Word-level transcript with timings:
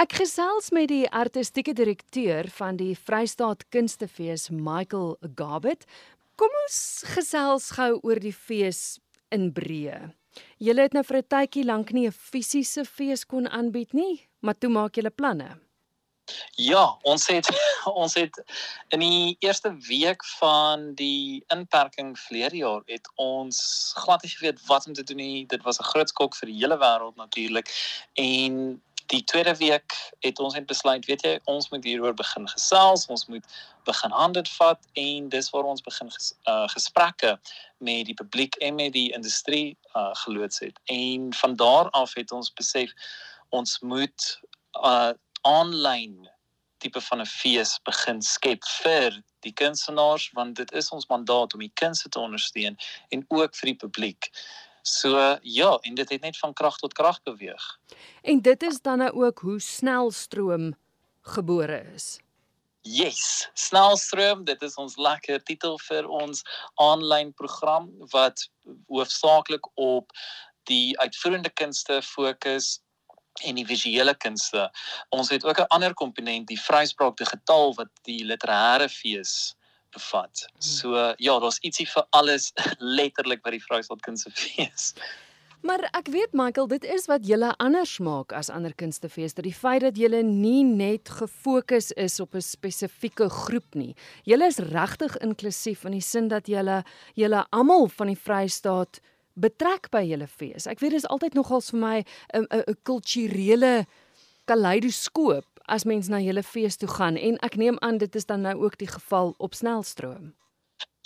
Ek 0.00 0.14
gesels 0.16 0.70
met 0.72 0.86
die 0.88 1.04
artistieke 1.12 1.74
direkteur 1.76 2.46
van 2.56 2.78
die 2.78 2.94
Vrystaat 2.96 3.66
Kunstefees, 3.74 4.46
Michael 4.48 5.18
Gabet. 5.36 5.84
Kom 6.40 6.54
ons 6.62 6.78
gesels 7.18 7.66
gou 7.76 7.90
oor 7.98 8.22
die 8.22 8.32
fees 8.32 8.96
in 9.28 9.50
breë. 9.52 9.98
Julle 10.56 10.88
het 10.88 10.96
nou 10.96 11.04
vir 11.04 11.18
'n 11.20 11.30
tydjie 11.34 11.66
lank 11.68 11.92
nie 11.92 12.06
'n 12.08 12.16
fisiese 12.16 12.84
fees 12.88 13.26
kon 13.26 13.46
aanbied 13.46 13.92
nie, 13.92 14.28
maar 14.40 14.56
toe 14.56 14.70
maak 14.70 14.96
julle 14.96 15.10
planne. 15.10 15.60
Ja, 16.54 16.98
ons 17.02 17.26
het 17.26 17.48
ons 18.02 18.14
het 18.14 18.42
in 18.88 19.00
die 19.00 19.36
eerste 19.38 19.72
week 19.88 20.24
van 20.38 20.94
die 20.94 21.44
inperking 21.54 22.18
vlede 22.18 22.56
jaar 22.56 22.82
het 22.86 23.10
ons 23.14 23.92
glad 23.96 24.22
nie 24.22 24.32
geweet 24.32 24.60
wat 24.66 24.86
om 24.86 24.94
te 24.94 25.04
doen 25.04 25.16
nie. 25.16 25.46
Dit 25.46 25.62
was 25.62 25.80
'n 25.80 25.90
groot 25.92 26.08
skok 26.08 26.36
vir 26.36 26.52
die 26.52 26.58
hele 26.60 26.78
wêreld 26.78 27.16
natuurlik. 27.16 27.68
En 28.14 28.82
die 29.10 29.24
tweede 29.24 29.56
week 29.58 29.94
het 30.22 30.38
ons 30.38 30.54
net 30.54 30.66
besluit, 30.70 31.06
weet 31.06 31.22
jy, 31.26 31.32
ons 31.50 31.68
moet 31.72 31.84
hieroor 31.84 32.14
begin 32.14 32.46
gesels, 32.48 33.06
ons 33.10 33.26
moet 33.26 33.46
begin 33.88 34.14
hande 34.14 34.44
vat 34.54 34.86
en 35.02 35.28
dis 35.32 35.50
waar 35.50 35.66
ons 35.66 35.82
begin 35.82 36.10
ges, 36.14 36.30
uh, 36.50 36.68
gesprekke 36.70 37.32
met 37.82 38.06
die 38.06 38.14
publiek 38.14 38.54
en 38.62 38.78
met 38.78 38.92
die 38.94 39.08
industrie 39.16 39.74
uh, 39.96 40.12
geloods 40.22 40.62
het. 40.62 40.78
En 40.94 41.32
van 41.34 41.56
daar 41.58 41.90
af 41.90 42.14
het 42.14 42.30
ons 42.32 42.52
besef 42.54 42.94
ons 43.50 43.78
moet 43.80 44.30
uh 44.78 45.10
aanlyn 45.40 46.28
tipe 46.80 47.00
van 47.00 47.20
'n 47.20 47.26
fees 47.26 47.78
begin 47.88 48.22
skep 48.22 48.64
vir 48.82 49.22
die 49.40 49.52
kunstenaars 49.52 50.30
want 50.36 50.56
dit 50.56 50.72
is 50.72 50.90
ons 50.90 51.06
mandaat 51.06 51.54
om 51.54 51.60
die 51.60 51.72
kunste 51.74 52.08
te 52.08 52.20
ondersteun 52.20 52.76
en 53.08 53.24
ook 53.28 53.56
vir 53.56 53.72
die 53.72 53.80
publiek. 53.84 54.30
So 54.82 55.38
ja, 55.42 55.78
en 55.80 55.94
dit 55.94 56.08
het 56.08 56.20
net 56.20 56.38
van 56.38 56.52
krag 56.52 56.76
tot 56.76 56.92
krag 56.92 57.22
beweeg. 57.22 57.78
En 58.22 58.40
dit 58.40 58.62
is 58.62 58.80
dan 58.80 58.98
nou 58.98 59.24
ook 59.24 59.38
hoe 59.38 59.60
snelstroom 59.60 60.74
gebore 61.20 61.84
is. 61.94 62.18
Yes, 62.82 63.50
snelstroom, 63.54 64.44
dit 64.44 64.62
is 64.62 64.74
ons 64.74 64.96
lekker 64.96 65.42
titel 65.44 65.78
vir 65.84 66.06
ons 66.08 66.40
aanlyn 66.80 67.34
program 67.36 67.90
wat 68.12 68.46
hoofsaaklik 68.88 69.68
op 69.74 70.12
die 70.64 70.96
uitvoerende 70.98 71.50
kunste 71.50 72.00
fokus 72.02 72.78
en 73.44 73.60
die 73.60 73.66
visuele 73.66 74.14
kunste. 74.16 74.70
Ons 75.08 75.28
het 75.30 75.44
ook 75.44 75.60
'n 75.60 75.68
ander 75.76 75.94
komponent, 75.94 76.48
die 76.48 76.60
vryspraak 76.60 77.16
digitaal 77.16 77.74
wat 77.74 77.92
die 78.02 78.24
literêre 78.24 78.88
fees 78.88 79.54
bevat. 79.90 80.46
Hmm. 80.52 80.60
So 80.60 81.14
ja, 81.18 81.38
daar's 81.40 81.60
ietsie 81.62 81.86
vir 81.86 82.06
alles 82.10 82.52
letterlik 82.98 83.42
by 83.42 83.50
die 83.56 83.64
Vrystaat 83.64 84.02
Kunstefees. 84.06 84.94
Maar 85.60 85.82
ek 85.92 86.06
weet 86.08 86.32
Michael, 86.32 86.70
dit 86.72 86.84
is 86.88 87.04
wat 87.10 87.26
julle 87.28 87.50
anders 87.60 87.98
maak 88.00 88.32
as 88.32 88.48
ander 88.48 88.72
kunstefeeste, 88.72 89.42
die 89.44 89.52
feit 89.52 89.82
dat 89.84 89.98
julle 90.00 90.22
nie 90.24 90.62
net 90.64 91.10
gefokus 91.12 91.90
is 92.00 92.16
op 92.20 92.34
'n 92.34 92.40
spesifieke 92.40 93.28
groep 93.28 93.74
nie. 93.74 93.94
Julle 94.24 94.46
is 94.46 94.56
regtig 94.56 95.16
inklusief 95.20 95.84
in 95.84 95.92
die 95.92 96.00
sin 96.00 96.28
dat 96.28 96.46
julle 96.48 96.82
julle 97.14 97.44
almal 97.50 97.88
van 97.88 98.06
die 98.06 98.16
Vrystaat 98.16 99.00
betrek 99.34 99.90
by 99.90 100.02
julle 100.02 100.26
fees. 100.26 100.66
Ek 100.66 100.80
weet 100.80 100.92
dis 100.92 101.06
altyd 101.06 101.34
nogals 101.34 101.70
vir 101.70 101.80
my 101.80 102.04
'n 102.32 102.46
'n 102.50 102.76
kulturele 102.82 103.86
kaleidoskoop 104.46 105.49
as 105.70 105.86
mens 105.86 106.10
na 106.10 106.18
julle 106.20 106.42
fees 106.42 106.76
toe 106.76 106.88
gaan 106.90 107.16
en 107.16 107.38
ek 107.46 107.56
neem 107.56 107.78
aan 107.86 107.98
dit 108.02 108.14
is 108.14 108.26
dan 108.26 108.44
nou 108.46 108.56
ook 108.64 108.78
die 108.78 108.90
geval 108.90 109.34
op 109.38 109.54
snelstroom. 109.54 110.34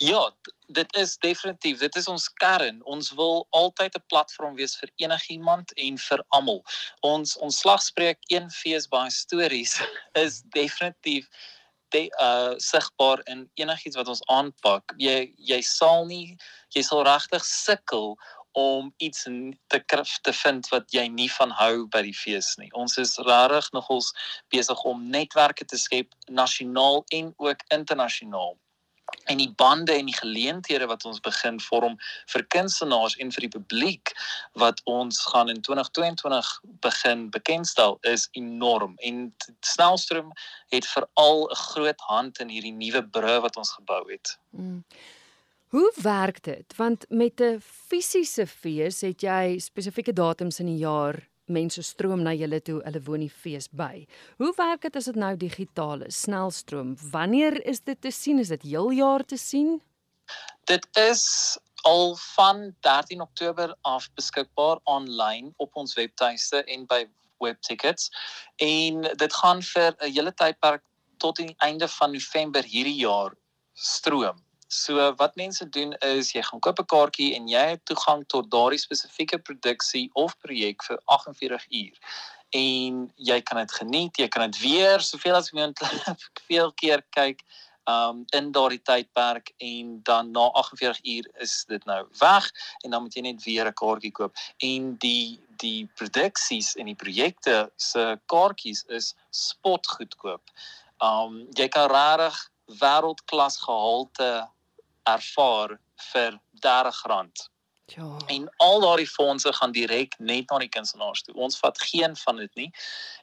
Ja, 0.03 0.35
dit 0.67 0.95
is 0.95 1.17
definitief, 1.17 1.79
dit 1.79 1.95
is 1.95 2.07
ons 2.11 2.27
kern. 2.33 2.81
Ons 2.83 3.13
wil 3.15 3.47
altyd 3.49 3.95
'n 3.95 4.03
platform 4.07 4.55
wees 4.55 4.75
vir 4.75 4.89
enigiemand 4.95 5.71
en 5.73 5.97
vir 5.97 6.23
almal. 6.27 6.63
Ons 6.99 7.37
ons 7.37 7.59
slagspreuk 7.59 8.17
een 8.27 8.49
fees 8.51 8.87
baie 8.87 9.11
stories 9.11 9.79
is 10.25 10.41
definitief 10.41 11.29
de, 11.89 12.11
uh 12.19 12.53
sigbaar 12.57 13.21
in 13.23 13.49
enigiets 13.53 13.95
wat 13.95 14.07
ons 14.07 14.25
aanpak. 14.25 14.93
Jy 14.97 15.33
jy 15.37 15.61
sal 15.61 16.05
nie 16.05 16.37
jy 16.75 16.83
sal 16.83 17.03
regtig 17.07 17.45
sukkel 17.45 18.17
om 18.55 18.93
iets 18.97 19.23
te 19.67 19.79
krif 19.85 20.17
te 20.21 20.33
vind 20.33 20.67
wat 20.71 20.91
jy 20.95 21.07
nie 21.11 21.29
van 21.37 21.51
hou 21.59 21.87
by 21.91 22.01
die 22.07 22.15
fees 22.15 22.53
nie. 22.61 22.71
Ons 22.73 22.97
is 23.01 23.17
regtig 23.27 23.71
nogals 23.75 24.11
besig 24.53 24.83
om 24.87 25.09
netwerke 25.11 25.65
te 25.65 25.79
skep 25.79 26.13
nasionaal 26.41 27.03
en 27.19 27.33
ook 27.37 27.67
internasionaal 27.75 28.55
en 29.23 29.37
die 29.37 29.53
bande 29.55 29.93
en 29.93 30.05
die 30.05 30.17
geleenthede 30.17 30.85
wat 30.85 31.05
ons 31.05 31.19
begin 31.19 31.59
vorm 31.61 31.97
vir 32.33 32.45
kunstenaars 32.53 33.15
en 33.21 33.31
vir 33.35 33.45
die 33.45 33.51
publiek 33.57 34.13
wat 34.61 34.81
ons 34.89 35.19
gaan 35.31 35.49
in 35.49 35.61
2022 35.65 36.51
begin 36.85 37.27
bekendstel 37.33 37.97
is 38.13 38.27
enorm 38.31 38.95
en 39.09 39.27
Snelstroom 39.59 40.31
het 40.73 40.87
veral 40.93 41.45
'n 41.49 41.55
groot 41.55 42.01
hand 42.09 42.39
in 42.39 42.49
hierdie 42.49 42.73
nuwe 42.73 43.03
brug 43.17 43.41
wat 43.41 43.57
ons 43.57 43.71
gebou 43.71 44.03
het. 44.11 44.37
Mm. 44.49 44.83
Hoe 45.75 45.93
werk 46.01 46.43
dit? 46.43 46.75
Want 46.75 47.05
met 47.09 47.41
'n 47.41 47.59
fisiese 47.59 48.47
fees 48.47 49.01
het 49.01 49.21
jy 49.21 49.59
spesifieke 49.59 50.13
datums 50.13 50.59
in 50.59 50.65
die 50.65 50.77
jaar 50.77 51.27
mense 51.45 51.81
stroom 51.81 52.21
na 52.21 52.33
julle 52.33 52.61
toe, 52.61 52.81
hulle 52.83 53.01
woon 53.03 53.19
die 53.19 53.29
fees 53.29 53.67
by. 53.69 54.07
Hoe 54.37 54.53
werk 54.55 54.81
dit 54.81 54.95
as 54.95 55.05
dit 55.05 55.15
nou 55.15 55.37
digitaal 55.37 56.01
is, 56.01 56.21
snelstroom? 56.21 56.95
Wanneer 57.11 57.65
is 57.65 57.79
dit 57.79 58.01
te 58.01 58.11
sien? 58.11 58.39
Is 58.39 58.47
dit 58.47 58.61
heel 58.61 58.89
jaar 58.89 59.25
te 59.25 59.37
sien? 59.37 59.81
Dit 60.63 60.87
is 60.93 61.57
al 61.83 62.15
van 62.15 62.75
13 62.79 63.21
Oktober 63.21 63.75
af 63.81 64.09
beskikbaar 64.13 64.79
aanlyn 64.83 65.53
op 65.57 65.75
ons 65.75 65.93
webtuiste 65.93 66.63
en 66.63 66.85
by 66.85 67.05
webtickets 67.37 68.09
en 68.55 69.01
dit 69.01 69.33
gaan 69.33 69.61
vir 69.61 69.95
'n 69.99 70.11
hele 70.11 70.33
tydperk 70.33 70.83
tot 71.17 71.35
die 71.35 71.55
einde 71.57 71.87
van 71.87 72.11
November 72.11 72.63
hierdie 72.63 72.99
jaar 72.99 73.35
stroom. 73.73 74.45
So 74.75 75.13
wat 75.15 75.35
mense 75.35 75.69
doen 75.69 75.93
is 76.03 76.33
jy 76.35 76.41
gaan 76.43 76.59
koop 76.59 76.79
'n 76.81 76.91
kaartjie 76.93 77.33
en 77.35 77.47
jy 77.47 77.65
het 77.73 77.83
toegang 77.89 78.25
tot 78.33 78.49
daardie 78.51 78.81
spesifieke 78.81 79.37
produksie 79.39 80.09
of 80.13 80.37
projek 80.43 80.83
vir 80.83 80.97
48 81.05 81.65
uur. 81.81 81.95
En 82.49 83.13
jy 83.15 83.41
kan 83.41 83.57
dit 83.57 83.71
geniet, 83.71 84.17
jy 84.17 84.27
kan 84.27 84.51
dit 84.51 84.59
weer 84.61 84.99
soveel 84.99 85.35
as 85.35 85.51
moontlik 85.51 86.41
veel 86.49 86.71
keer 86.81 87.03
kyk 87.09 87.45
um 87.87 88.23
in 88.33 88.51
daardie 88.51 88.81
tydperk 88.81 89.51
en 89.57 89.99
dan 90.03 90.31
na 90.31 90.45
48 90.61 90.99
uur 91.05 91.29
is 91.45 91.53
dit 91.67 91.85
nou 91.85 92.01
weg 92.19 92.49
en 92.83 92.91
dan 92.91 93.01
moet 93.01 93.15
jy 93.15 93.21
net 93.21 93.43
weer 93.43 93.67
'n 93.67 93.79
kaartjie 93.83 94.11
koop. 94.11 94.33
En 94.57 94.95
die 94.97 95.39
die 95.63 95.87
produksies 95.95 96.75
en 96.75 96.85
die 96.85 96.99
projekte 97.03 97.71
se 97.75 98.19
kaartjies 98.25 98.83
is 98.87 99.15
spot 99.29 99.87
goedkoop. 99.87 100.43
Um 100.99 101.47
jy 101.53 101.67
kan 101.67 101.89
regtig 101.89 102.49
wêreldklas 102.81 103.57
gehalte 103.61 104.49
ervaar 105.09 105.77
vir 106.11 106.39
R30. 106.65 107.49
Ja. 107.85 108.17
En 108.27 108.53
al 108.57 108.79
daardie 108.79 109.07
fondse 109.07 109.53
gaan 109.53 109.71
direk 109.71 110.15
net 110.17 110.49
na 110.49 110.57
die 110.57 110.69
kunstenaars 110.69 111.21
toe. 111.21 111.35
Ons 111.37 111.59
vat 111.61 111.81
geen 111.81 112.15
van 112.17 112.39
dit 112.41 112.55
nie. 112.55 112.71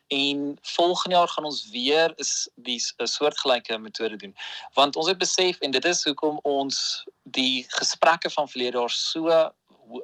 En 0.06 0.58
volgende 0.62 1.16
jaar 1.16 1.28
gaan 1.28 1.44
ons 1.44 1.64
weer 1.70 2.12
is 2.16 2.48
die 2.54 2.78
'n 2.98 3.06
soortgelyke 3.06 3.78
metode 3.78 4.16
doen. 4.16 4.36
Want 4.74 4.96
ons 4.96 5.08
het 5.08 5.18
besef 5.18 5.58
en 5.58 5.70
dit 5.70 5.84
is 5.84 6.04
hoekom 6.04 6.38
ons 6.42 7.04
die 7.22 7.66
gesprekke 7.68 8.30
van 8.30 8.48
verlede 8.48 8.78
jaar 8.78 8.90
so 8.90 9.52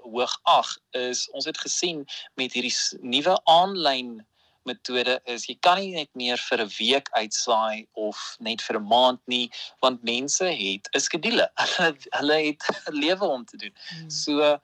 hoog 0.03 0.38
ag 0.43 0.77
is 0.91 1.31
ons 1.31 1.44
het 1.44 1.59
gesien 1.59 2.05
met 2.34 2.53
hierdie 2.53 2.75
nuwe 3.00 3.41
aanlyn 3.44 4.27
metode 4.69 5.19
is 5.34 5.47
jy 5.49 5.56
kan 5.65 5.79
nie 5.81 5.95
net 5.97 6.11
meer 6.15 6.41
vir 6.49 6.62
'n 6.65 6.73
week 6.79 7.09
uitsaai 7.12 7.87
of 7.95 8.17
net 8.41 8.62
vir 8.62 8.79
'n 8.79 8.89
maand 8.89 9.21
nie 9.27 9.51
want 9.83 10.03
mense 10.03 10.45
het 10.45 10.89
'n 10.95 11.01
skedule. 11.01 11.49
Hulle 12.19 12.39
het 12.49 12.62
'n 12.89 12.99
lewe 13.05 13.25
om 13.25 13.45
te 13.45 13.56
doen. 13.56 13.75
Hmm. 13.91 14.11
So 14.11 14.59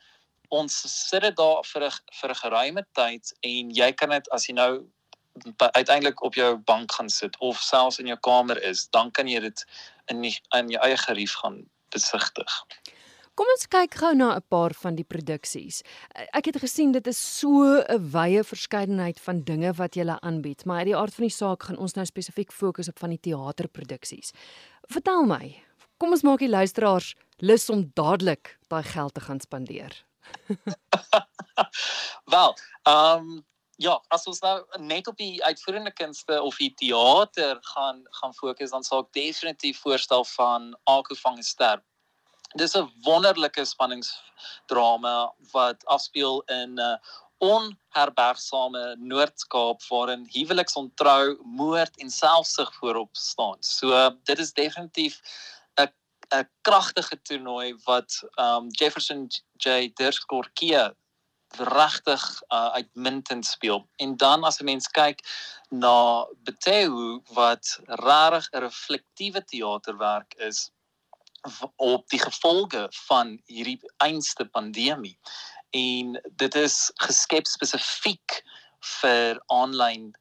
ons 0.49 0.75
sit 1.09 1.23
dit 1.23 1.37
daar 1.37 1.65
vir 1.73 1.89
'n 1.89 1.93
vir 2.21 2.31
'n 2.31 2.43
geruime 2.43 2.83
tyd 2.95 3.33
en 3.43 3.71
jy 3.71 3.93
kan 3.93 4.11
dit 4.11 4.31
as 4.31 4.47
jy 4.47 4.55
nou 4.55 4.85
uiteindelik 5.59 6.23
op 6.23 6.35
jou 6.35 6.57
bank 6.57 6.93
gaan 6.93 7.09
sit 7.11 7.39
of 7.39 7.59
selfs 7.59 7.99
in 7.99 8.07
jou 8.07 8.19
kamer 8.21 8.63
is, 8.63 8.89
dan 8.91 9.11
kan 9.11 9.27
jy 9.29 9.41
dit 9.41 9.65
in 10.07 10.21
die, 10.23 10.37
in 10.55 10.69
jou 10.71 10.83
eie 10.85 10.97
gerief 10.97 11.35
gaan 11.43 11.65
besigtig. 11.91 12.53
Kom 13.35 13.49
ons 13.51 13.65
kyk 13.67 13.97
gou 13.99 14.13
na 14.15 14.37
'n 14.37 14.47
paar 14.49 14.73
van 14.79 14.95
die 14.95 15.05
produksies. 15.05 15.83
Ek 16.33 16.47
het 16.47 16.57
gesien 16.63 16.93
dit 16.93 17.07
is 17.07 17.19
so 17.19 17.83
'n 17.83 18.11
wye 18.13 18.45
verskeidenheid 18.45 19.19
van 19.21 19.43
dinge 19.43 19.73
wat 19.73 19.97
jy 19.97 20.07
aanbied, 20.07 20.65
maar 20.65 20.79
uit 20.79 20.87
die 20.87 20.97
aard 20.97 21.15
van 21.15 21.27
die 21.27 21.35
saak 21.35 21.63
gaan 21.63 21.77
ons 21.77 21.95
nou 21.95 22.07
spesifiek 22.07 22.53
fokus 22.53 22.89
op 22.89 22.99
van 22.99 23.11
die 23.11 23.19
teaterproduksies. 23.19 24.33
Vertel 24.87 25.27
my, 25.27 25.63
kom 25.99 26.11
ons 26.11 26.23
maak 26.23 26.39
die 26.39 26.49
luisteraars 26.49 27.15
lus 27.39 27.69
om 27.71 27.91
dadelik 27.95 28.57
daai 28.69 28.83
geld 28.83 29.15
te 29.15 29.21
gaan 29.21 29.41
spandeer. 29.41 30.05
Wel, 32.35 32.55
ehm 32.87 33.19
um, 33.19 33.45
ja, 33.77 34.01
as 34.09 34.27
ons 34.27 34.41
nou 34.41 34.65
net 34.79 35.09
op 35.09 35.17
die 35.17 35.45
uitvoerende 35.45 35.93
kunste 35.93 36.43
of 36.43 36.57
die 36.57 36.75
teater 36.75 37.59
gaan 37.75 38.07
gaan 38.11 38.35
fokus, 38.35 38.71
dan 38.71 38.85
sal 38.85 39.01
ek 39.01 39.13
definitief 39.13 39.81
voorstel 39.81 40.25
van 40.25 40.77
Aku 40.85 41.17
van 41.17 41.43
Ster 41.43 41.83
Dis 42.55 42.75
'n 42.77 42.91
wonderlike 43.03 43.65
spanningsdrama 43.65 45.33
wat 45.53 45.85
afspeel 45.87 46.43
in 46.47 46.75
'n 46.75 46.79
uh, 46.79 46.97
onherbergsame 47.39 48.97
Noord-Kaap 48.99 49.83
waarin 49.89 50.27
huweliksontrou, 50.31 51.39
moord 51.45 51.97
en 51.97 52.11
selfsug 52.11 52.71
voorop 52.79 53.11
staan. 53.17 53.57
So 53.61 54.11
dit 54.25 54.39
is 54.39 54.53
definitief 54.53 55.21
'n 55.81 55.91
'n 56.35 56.49
kragtige 56.63 57.23
toernooi 57.23 57.75
wat 57.85 58.23
um 58.39 58.69
Jefferson 58.71 59.27
J 59.57 59.91
Derskorkia 59.95 60.95
regtig 61.59 62.43
uh, 62.49 62.71
uitmuntend 62.79 63.47
speel. 63.47 63.87
En 63.97 64.17
dan 64.17 64.45
as 64.45 64.61
'n 64.61 64.65
mens 64.65 64.89
kyk 64.89 65.21
na 65.71 66.27
Betehu 66.45 67.21
wat 67.35 67.81
regtig 67.87 68.49
'n 68.53 68.59
reflektiewe 68.59 69.45
teaterwerk 69.45 70.35
is 70.39 70.71
op 71.77 72.09
die 72.09 72.21
gevolge 72.21 72.87
van 73.07 73.39
hierdie 73.47 73.81
einste 74.05 74.45
pandemie 74.45 75.19
en 75.75 76.21
dit 76.41 76.55
is 76.55 76.77
geskep 77.03 77.49
spesifiek 77.51 78.39
vir 79.01 79.41
aanlyn 79.53 80.13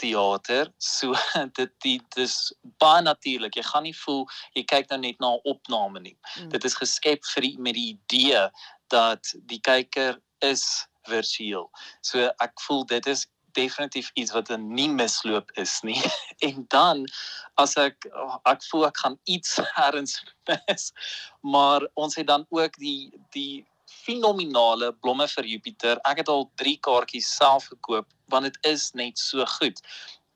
teater. 0.00 0.70
So 0.78 1.14
dit 1.58 1.72
dit 1.84 2.04
dis 2.16 2.36
baie 2.82 3.02
natuurlik. 3.04 3.56
Jy 3.56 3.64
gaan 3.68 3.86
nie 3.88 3.96
voel 4.04 4.24
jy 4.56 4.64
kyk 4.68 4.90
nou 4.90 5.00
net 5.04 5.20
na 5.20 5.34
'n 5.36 5.44
opname 5.52 6.00
nie. 6.00 6.16
Mm. 6.36 6.50
Dit 6.54 6.64
is 6.64 6.78
geskep 6.78 7.24
vir 7.34 7.48
die, 7.48 7.56
met 7.58 7.76
die 7.78 7.88
idee 7.96 8.48
dat 8.90 9.34
die 9.46 9.60
kyker 9.60 10.18
is 10.40 10.64
virtueel. 11.08 11.68
So 12.02 12.30
ek 12.40 12.56
voel 12.66 12.84
dit 12.86 13.06
is 13.06 13.26
definitief 13.54 14.10
iets 14.14 14.32
wat 14.32 14.50
'n 14.50 14.74
nie 14.74 14.88
misloop 14.88 15.50
is 15.54 15.80
nie. 15.82 16.00
en 16.48 16.64
dan 16.68 17.06
as 17.54 17.76
ek 17.76 18.06
ek 18.44 18.62
voel 18.70 18.86
ek 18.86 18.96
gaan 18.96 19.18
iets 19.24 19.58
herrens 19.78 20.20
mis, 20.46 20.92
maar 21.40 21.86
ons 21.94 22.14
het 22.14 22.26
dan 22.26 22.46
ook 22.50 22.76
die 22.78 23.10
die 23.30 23.66
fenominale 23.90 24.92
blomme 24.92 25.28
vir 25.28 25.44
Jupiter. 25.44 25.98
Ek 26.08 26.22
het 26.22 26.28
al 26.28 26.50
3 26.54 26.78
kaartjies 26.80 27.36
self 27.36 27.66
gekoop 27.72 28.06
want 28.30 28.46
dit 28.46 28.58
is 28.62 28.90
net 28.94 29.18
so 29.18 29.44
goed. 29.58 29.80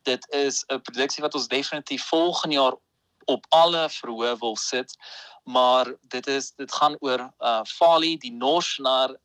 Dit 0.02 0.26
is 0.34 0.64
'n 0.68 0.80
produksie 0.80 1.22
wat 1.22 1.34
ons 1.34 1.48
definitief 1.48 2.04
volgende 2.04 2.56
jaar 2.56 2.76
op 3.24 3.46
alle 3.48 3.88
verhoë 3.88 4.38
wil 4.38 4.56
sit. 4.56 4.96
Maar 5.44 5.94
dit 6.08 6.26
is 6.26 6.52
dit 6.56 6.72
gaan 6.72 6.96
oor 7.00 7.30
uh 7.40 7.62
Fali, 7.64 8.16
die 8.18 8.32
Norsnar 8.32 9.16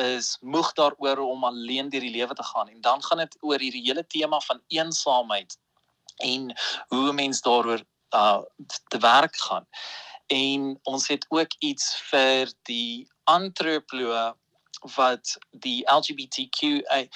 is 0.00 0.36
moeg 0.40 0.72
daaroor 0.72 1.18
om 1.18 1.44
alleen 1.44 1.88
deur 1.88 2.00
die 2.00 2.10
lewe 2.10 2.34
te 2.34 2.42
gaan 2.42 2.68
en 2.68 2.80
dan 2.80 3.02
gaan 3.02 3.18
dit 3.18 3.36
oor 3.40 3.58
hierdie 3.58 3.82
hele 3.82 4.06
tema 4.06 4.40
van 4.40 4.60
eensaamheid 4.66 5.58
en 6.16 6.54
hoe 6.88 7.08
'n 7.08 7.14
mens 7.14 7.40
daaroor 7.40 7.84
uh 8.14 8.40
te 8.88 8.98
werk 8.98 9.36
gaan. 9.36 9.66
En 10.26 10.78
ons 10.82 11.08
het 11.08 11.26
ook 11.28 11.52
iets 11.58 11.96
vir 12.10 12.52
die 12.62 13.08
antropoloë 13.24 14.34
wat 14.94 15.38
die 15.50 15.90
LGBTQI 15.90 17.08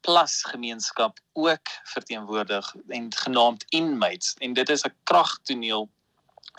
plus 0.00 0.42
gemeenskap 0.44 1.18
ook 1.32 1.68
verteenwoordig 1.84 2.74
en 2.88 3.14
genaamd 3.14 3.64
inmates 3.68 4.34
en 4.38 4.52
dit 4.52 4.68
is 4.68 4.84
'n 4.84 4.94
kragtoneel 5.02 5.90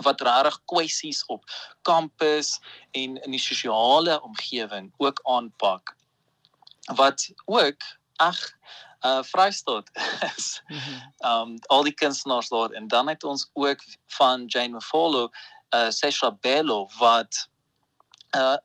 wat 0.04 0.22
regtig 0.22 0.60
kwessies 0.66 1.26
op 1.26 1.44
kampus 1.82 2.60
en 2.92 3.18
in 3.22 3.32
die 3.32 3.42
sosiale 3.42 4.22
omgewing 4.22 4.94
ook 4.98 5.20
aanpak 5.24 5.96
wat 6.96 7.30
ook 7.46 7.82
ag 8.16 8.40
uh 9.00 9.24
Vrystaat 9.24 9.90
is. 10.36 10.62
Mhm. 10.68 10.98
Um 11.20 11.58
al 11.68 11.84
die 11.84 11.94
kunstenaars 11.94 12.50
daar 12.50 12.70
en 12.70 12.88
dan 12.88 13.08
het 13.08 13.24
ons 13.24 13.50
ook 13.54 13.80
van 14.06 14.46
Jane 14.46 14.70
Mafolo, 14.70 15.30
uh 15.76 15.90
Sesha 15.90 16.32
Bello 16.32 16.88
wat 16.98 17.48
uh, 18.36 18.58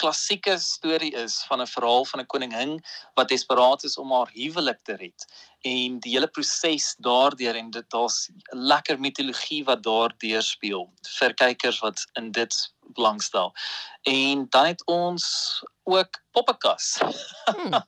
klassieke 0.00 0.58
storie 0.60 1.12
is 1.16 1.38
van 1.48 1.60
'n 1.60 1.66
verhaal 1.66 2.04
van 2.04 2.20
'n 2.20 2.26
koningin 2.26 2.84
wat 3.14 3.28
desperaat 3.28 3.84
is 3.84 3.98
om 3.98 4.12
haar 4.12 4.30
huwelik 4.32 4.80
te 4.82 4.96
red 4.96 5.26
en 5.60 5.98
die 6.00 6.12
hele 6.12 6.28
proses 6.28 6.94
daardeur 6.98 7.56
en 7.56 7.70
dit 7.70 7.90
daar's 7.90 8.28
lekker 8.52 9.00
mitologie 9.00 9.64
wat 9.64 9.82
daardeur 9.82 10.42
speel 10.42 10.92
vir 11.18 11.34
kykers 11.34 11.80
wat 11.80 12.04
in 12.20 12.30
dit 12.30 12.74
belangstel. 12.94 13.54
En 14.02 14.46
dan 14.48 14.66
het 14.66 14.86
ons 14.86 15.24
ook 15.82 16.22
Poppekas. 16.30 16.98
Hmm. 17.44 17.80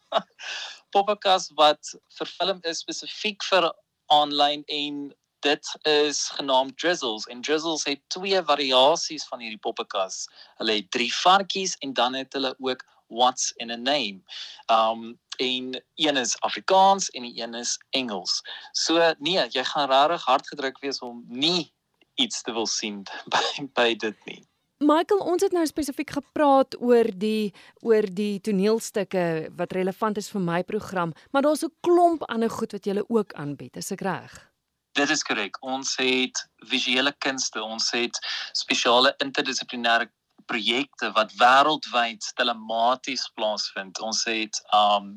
Poppekas 0.93 1.51
wat 1.55 1.95
vervilm 2.09 2.59
is 2.63 2.79
spesifiek 2.79 3.43
vir 3.45 3.73
aanlyn 4.07 4.65
en 4.67 5.09
dit 5.41 5.79
is 5.83 6.29
genaamd 6.29 6.79
Drizzles 6.79 7.27
en 7.27 7.41
Drizzles 7.41 7.85
het 7.85 8.01
twee 8.07 8.43
variasies 8.43 9.27
van 9.29 9.41
hierdie 9.41 9.59
Poppekas. 9.59 10.27
Hulle 10.57 10.73
het 10.81 10.91
drie 10.91 11.15
varkies 11.15 11.77
en 11.79 11.93
dan 11.93 12.15
het 12.15 12.33
hulle 12.33 12.55
ook 12.59 12.85
What's 13.09 13.53
in 13.57 13.71
a 13.71 13.77
name. 13.77 14.21
Um 14.67 15.19
en 15.39 15.85
een 15.95 16.17
is 16.17 16.41
Afrikaans 16.41 17.11
en 17.11 17.23
die 17.23 17.43
een 17.43 17.55
is 17.55 17.79
Engels. 17.91 18.43
So 18.73 19.15
nee, 19.19 19.47
jy 19.49 19.65
gaan 19.65 19.91
regtig 19.91 20.25
hard 20.25 20.49
gedruk 20.49 20.79
wees 20.79 20.99
om 20.99 21.25
nie 21.29 21.73
iets 22.15 22.43
te 22.43 22.53
wil 22.53 22.67
sien 22.67 23.05
by 23.33 23.69
by 23.75 23.95
dit 23.95 24.25
nie. 24.25 24.43
Michael, 24.79 25.25
ons 25.27 25.43
het 25.43 25.55
nou 25.55 25.65
spesifiek 25.67 26.11
gepraat 26.15 26.77
oor 26.79 27.09
die 27.19 27.55
oor 27.83 28.07
die 28.07 28.39
toneelstukke 28.41 29.49
wat 29.59 29.73
relevant 29.75 30.21
is 30.21 30.31
vir 30.31 30.43
my 30.43 30.61
program, 30.63 31.15
maar 31.31 31.43
daar's 31.43 31.65
'n 31.65 31.75
klomp 31.81 32.23
ander 32.31 32.51
goed 32.51 32.73
wat 32.73 32.87
jy 32.87 33.03
ook 33.09 33.33
aanbied, 33.33 33.77
is 33.77 33.91
ek 33.91 34.01
reg? 34.01 34.49
Dit 34.99 35.11
is 35.15 35.23
korrek. 35.23 35.59
Ons 35.63 35.93
het 36.01 36.41
visuele 36.67 37.13
kunste, 37.23 37.63
ons 37.63 37.85
het 37.95 38.17
spesiale 38.59 39.13
interdissiplinêre 39.23 40.09
projekte 40.51 41.13
wat 41.15 41.35
wêreldwyd 41.39 42.27
telematies 42.41 43.29
plaasvind. 43.39 44.01
Ons 44.03 44.25
het 44.27 44.59
um 44.75 45.13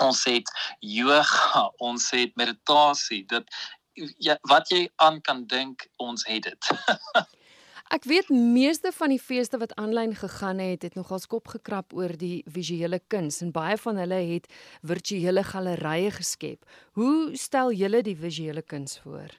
ons 0.00 0.22
het 0.24 0.48
yoga, 0.80 1.66
ons 1.84 2.08
het 2.16 2.32
meditasie. 2.40 3.20
Dit 3.28 3.52
ja, 4.24 4.38
wat 4.48 4.72
jy 4.72 4.86
aan 5.04 5.20
kan 5.20 5.44
dink, 5.46 5.84
ons 6.00 6.24
het 6.30 6.48
dit. 6.48 6.72
Ek 7.92 8.06
weet 8.08 8.30
meeste 8.32 8.88
van 8.96 9.12
die 9.12 9.20
feeste 9.20 9.58
wat 9.60 9.74
aanlyn 9.76 10.14
gegaan 10.16 10.62
het, 10.64 10.86
het 10.86 10.94
nogal 10.96 11.18
skop 11.20 11.50
gekrap 11.52 11.92
oor 11.92 12.14
die 12.16 12.40
visuele 12.48 13.02
kuns 13.12 13.42
en 13.44 13.50
baie 13.52 13.76
van 13.76 14.00
hulle 14.00 14.20
het 14.30 14.48
virtuele 14.80 15.42
gallerye 15.44 16.14
geskep. 16.16 16.64
Hoe 16.96 17.36
stel 17.36 17.68
julle 17.76 18.00
die 18.02 18.16
visuele 18.16 18.62
kuns 18.64 18.96
voor? 19.04 19.36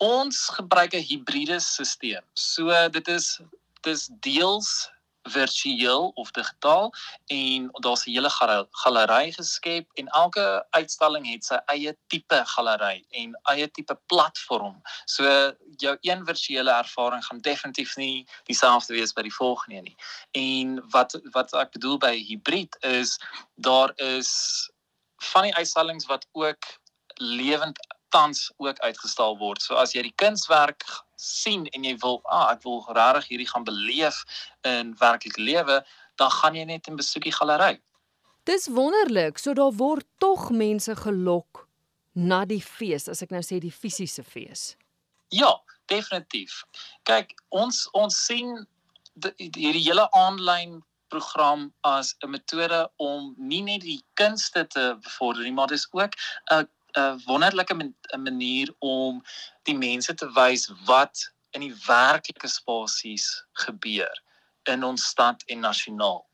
Ons 0.00 0.48
gebruik 0.56 0.96
'n 0.96 1.04
hibriede 1.04 1.60
stelsel. 1.60 2.24
So 2.32 2.72
dit 2.88 3.08
is 3.08 3.40
dis 3.82 4.08
deels 4.20 4.88
virtueel 5.26 6.10
of 6.14 6.30
digitaal 6.30 6.92
en 7.26 7.68
daar's 7.72 8.06
'n 8.06 8.10
hele 8.10 8.30
galery 8.70 9.32
geskep 9.32 9.86
en 9.94 10.06
elke 10.06 10.66
uitstalling 10.70 11.26
het 11.32 11.44
sy 11.44 11.58
eie 11.66 11.96
tipe 12.06 12.42
galery 12.44 13.04
en 13.10 13.38
eie 13.42 13.70
tipe 13.70 13.98
platform. 14.06 14.82
So 15.04 15.24
jou 15.76 15.96
een 16.00 16.24
virtuele 16.24 16.70
ervaring 16.70 17.24
gaan 17.24 17.38
definitief 17.38 17.96
nie 17.96 18.26
dieselfde 18.44 18.94
wees 18.94 19.12
by 19.12 19.22
die 19.22 19.34
volgende 19.34 19.80
nie. 19.80 19.96
En 20.30 20.82
wat 20.90 21.20
wat 21.32 21.54
ek 21.54 21.70
bedoel 21.70 21.98
by 21.98 22.14
hibrid 22.16 22.76
is 22.80 23.18
daar 23.54 23.92
is 23.96 24.70
van 25.16 25.42
die 25.42 25.54
uitstallings 25.54 26.06
wat 26.06 26.26
ook 26.32 26.64
lewend 27.14 27.78
tans 28.08 28.52
ook 28.56 28.78
uitgestal 28.78 29.38
word. 29.38 29.62
So 29.62 29.74
as 29.74 29.92
jy 29.92 30.02
die 30.02 30.16
kunswerk 30.16 30.84
sien 31.16 31.66
en 31.66 31.84
jy 31.84 31.96
wil, 32.02 32.20
ah, 32.24 32.52
ek 32.52 32.62
wil 32.64 32.84
regtig 32.88 33.28
hierdie 33.32 33.48
gaan 33.50 33.64
beleef 33.64 34.22
in 34.68 34.94
werklike 35.00 35.40
lewe, 35.40 35.80
dan 36.16 36.30
gaan 36.30 36.54
jy 36.54 36.64
net 36.64 36.88
in 36.88 36.96
besoekie 36.96 37.34
galery. 37.34 37.76
Dis 38.46 38.68
wonderlik, 38.70 39.38
so 39.38 39.56
daar 39.58 39.74
word 39.74 40.06
tog 40.22 40.50
mense 40.50 40.94
gelok 41.02 41.66
na 42.14 42.44
die 42.44 42.62
fees, 42.62 43.08
as 43.08 43.22
ek 43.24 43.32
nou 43.34 43.42
sê 43.44 43.58
die 43.60 43.74
fisiese 43.74 44.22
fees. 44.24 44.76
Ja, 45.34 45.50
definitief. 45.90 46.62
Kyk, 47.08 47.34
ons 47.50 47.88
ons 47.98 48.14
sien 48.28 48.66
hierdie 49.36 49.82
hele 49.82 50.06
aanlyn 50.14 50.78
program 51.10 51.72
as 51.82 52.14
'n 52.22 52.30
metode 52.30 52.88
om 52.96 53.34
nie 53.38 53.62
net 53.62 53.82
die 53.82 54.02
kunste 54.14 54.66
te 54.66 54.96
bevorder 55.02 55.42
nie, 55.42 55.52
maar 55.52 55.68
dis 55.68 55.86
ook 55.92 56.14
'n 56.52 56.68
'n 56.96 57.22
wonderlike 57.26 57.74
manier 58.18 58.74
om 58.78 59.22
die 59.62 59.76
mense 59.76 60.14
te 60.14 60.28
wys 60.32 60.68
wat 60.84 61.32
in 61.50 61.60
die 61.60 61.74
werklike 61.86 62.48
spasies 62.48 63.26
gebeur 63.64 64.22
in 64.72 64.84
ons 64.84 65.04
stad 65.12 65.42
en 65.46 65.60
nasionaal. 65.60 66.24